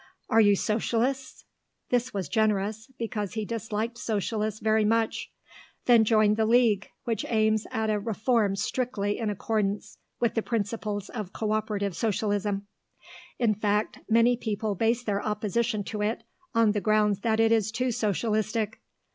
[0.29, 1.45] Are you Socialists?"
[1.91, 5.31] (this was generous, because he disliked Socialists very much)
[5.85, 11.09] "Then join the League, which aims at a reform strictly in accordance with the principles
[11.09, 12.65] of co operative socialism;
[13.37, 16.23] in fact, many people base their opposition to it
[16.55, 18.79] on the grounds that it is too socialistic.